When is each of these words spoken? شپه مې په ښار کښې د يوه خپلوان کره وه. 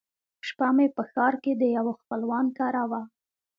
شپه 0.47 0.67
مې 0.75 0.87
په 0.95 1.03
ښار 1.11 1.33
کښې 1.43 1.53
د 1.57 1.63
يوه 1.77 1.93
خپلوان 2.01 2.45
کره 2.57 2.83
وه. 2.89 3.01